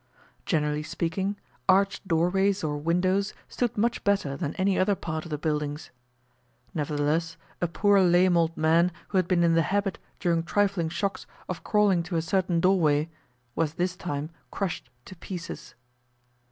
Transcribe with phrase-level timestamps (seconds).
[0.47, 1.37] Generally speaking,
[1.69, 5.91] arched doorways or windows stood much better than any other part of the buildings.
[6.73, 11.27] Nevertheless, a poor lame old man, who had been in the habit, during trifling shocks,
[11.47, 13.09] of crawling to a certain doorway,
[13.53, 15.75] was this time crushed to pieces.